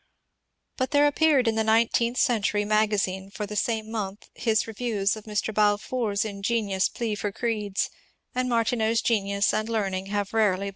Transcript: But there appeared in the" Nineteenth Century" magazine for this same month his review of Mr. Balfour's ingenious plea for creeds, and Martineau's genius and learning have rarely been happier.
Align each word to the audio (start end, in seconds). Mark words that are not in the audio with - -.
But 0.77 0.89
there 0.89 1.05
appeared 1.05 1.47
in 1.47 1.53
the" 1.53 1.63
Nineteenth 1.73 2.17
Century" 2.17 2.65
magazine 2.65 3.29
for 3.29 3.45
this 3.45 3.61
same 3.61 3.91
month 3.91 4.29
his 4.33 4.65
review 4.65 5.01
of 5.01 5.09
Mr. 5.25 5.53
Balfour's 5.53 6.25
ingenious 6.25 6.89
plea 6.89 7.13
for 7.13 7.31
creeds, 7.31 7.87
and 8.33 8.49
Martineau's 8.49 9.03
genius 9.03 9.53
and 9.53 9.69
learning 9.69 10.07
have 10.07 10.33
rarely 10.33 10.45
been 10.53 10.59
happier. 10.61 10.69